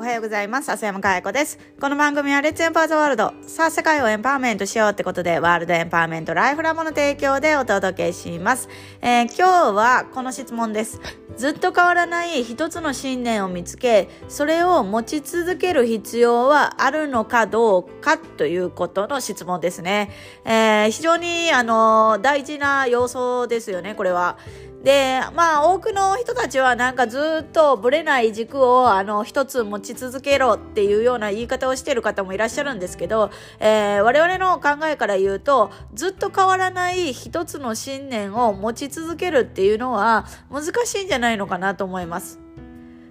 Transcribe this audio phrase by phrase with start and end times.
[0.00, 0.72] おはようございます。
[0.72, 1.58] 浅山かや子です。
[1.78, 3.34] この番組はレッツエンパーズワールド。
[3.42, 8.70] さあ、世界をエンパワーメントしようってことで、ワールドエンパワーメントライフラボの提供でお届けします。
[9.02, 11.02] えー、今日はこの質問です。
[11.36, 20.10] ずっと変わらない一つの信念を見つけ、それを持ち続ける必要はあるのかどうかということの質問ですね。
[20.46, 24.38] えー、非常に、あの、大事な要素ですよね、これは。
[24.82, 42.49] で、まあ、多くの人たちはなんかずっとぶれない軸を、あの、一つ持ち続けろっていうような言い方をしてる方もいらっしゃるんですけど、えー、我々の考えから言うと、ずっと変わらない一つの信念を持ち続けるっていうのは難しいんじゃないのかなと思います。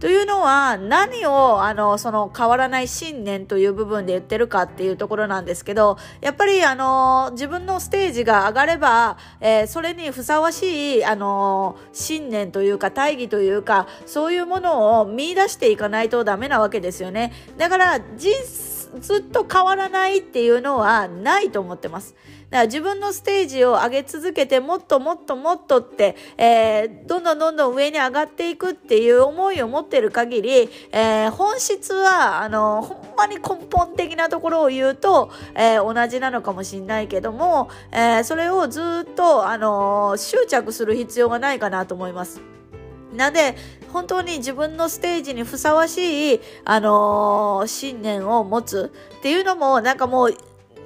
[0.00, 22.16] というのは何をあのその変わらない信念という部分で言ってるかっていうところなんですけどやっぱりあの自分のステージが上がれば、えー、それにふさわしいあの信念というか大義というかそういうものを見出していかないとダメなわけですよねだからずっと変わらないっていうのはないと思ってます。
[22.50, 42.40] だから自分のステージを上げ続けてもっともっともっとって、えー、どんどんどんどん上に上がっていくっていう思いを持ってる限り、えー、本質は、あの、ほんまに根本的なところを言うと、えー、同じなのかもしれないけども、えそれをずっと、あの執着する必要がないかなと思います。
[43.14, 43.56] なので、
[43.92, 50.36] 本当に自分のステージにふさわしい、あのー、信念を持つっていうのも、なんかもう、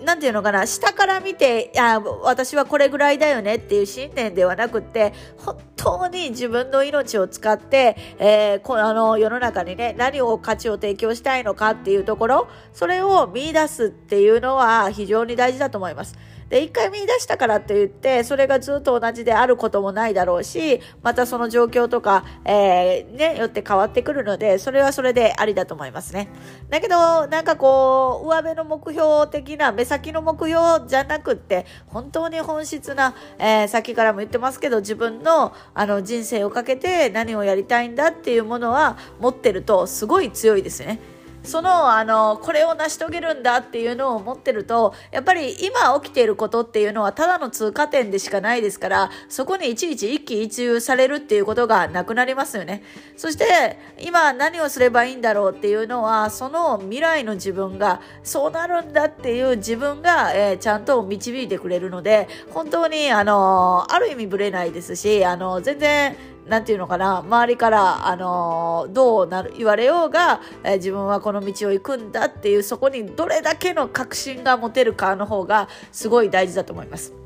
[0.05, 16.17] なんていうのかな、下から見て、いや、私はこれぐらいだよねっていう信念ではなくて、本当に自分の命を使って、えー、こあの、世の中にね、何を価値を提供したいのかっていうところ、それを見出すっていうのは非常に大事だと思います。
[16.49, 26.29] で、一回見出したからって言って、それがずっと同じであることもないだろうし、またその状況とか、えー、ね、よって変わってくるので、それはそれでありだと思いますね。
[26.71, 41.14] だけど、なんかこう、上辺の目標的な、目先の目標じゃなくって、本当に本質な、えー、先からも言ってますけど、自分の、あの、人生をかけて何をやりたいんだっていうものは持ってると、すごい強いですね。
[41.45, 52.83] その、あの、これを成し遂げるんだっていうのを持ってると、やっぱり今起きていることっていうのはただの通過点でしかないですから、そこにいちいち一喜一憂されるっていうことがなくなりますよね。
[53.17, 66.17] そして、今何をすればいいんだろうっていうのは、その未来の自分が、そうなるんだっていう自分が、えー、ちゃんと導いてくれるので、本当に、あの、ある意味ぶれないですし、あの、全然、
[66.47, 77.24] なんていうのかな、周りから、あのー、どうなる、言われようが、えー、自分はこの道を行くんだっていう、そこにどれだけの確信が持てるかの方が、すごい大事だと思います。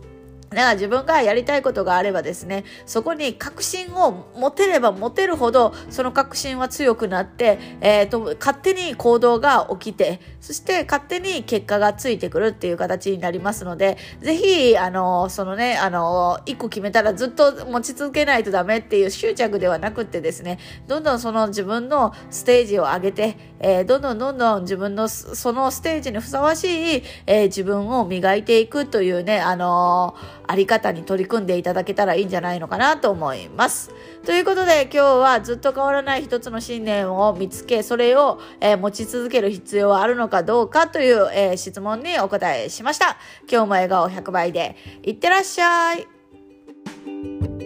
[0.50, 30.14] だから自分がやりたいことがあればですね、そこに確信を持てれば持てるほど、その確信は強くなって、えっ、ー、と、勝手に行動が起きて、そして勝手に結果がついてくるっていう形になりますので、ぜひ、あの、そのね、あの、一個決めたらずっと持ち続けないとダメっていう執着ではなくってですね、どんどんその自分のステージを上げて、えー、どんどんどんどん自分のそのステージにふさわしい、えー、自分を磨いていくというね、あの
[30.48, 33.92] あり方に取り組んでいただけたらいいんじゃないのかなと思います。
[34.24, 43.18] ということで今日はずっと変わらない一つの信念を見つけ、それを、えー、持ち続ける必要はあるのかどうかという、えー、質問にお答えしました。
[43.50, 47.57] 今日も笑顔100倍でいってらっしゃい。